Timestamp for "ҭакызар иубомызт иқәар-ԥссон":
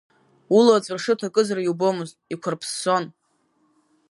1.19-3.03